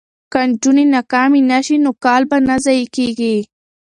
که 0.31 0.39
نجونې 0.49 0.85
ناکامې 0.95 1.41
نه 1.51 1.59
شي 1.65 1.75
نو 1.83 1.91
کال 2.03 2.21
به 2.29 2.37
نه 2.47 2.55
ضایع 2.65 2.87
کیږي. 2.95 3.35